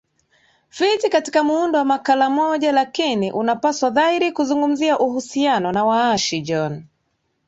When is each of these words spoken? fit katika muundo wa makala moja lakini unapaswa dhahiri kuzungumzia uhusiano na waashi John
fit 0.69 1.09
katika 1.09 1.43
muundo 1.43 1.79
wa 1.79 1.85
makala 1.85 2.29
moja 2.29 2.71
lakini 2.71 3.31
unapaswa 3.31 3.89
dhahiri 3.89 4.31
kuzungumzia 4.31 4.99
uhusiano 4.99 5.71
na 5.71 5.85
waashi 5.85 6.41
John 6.41 6.83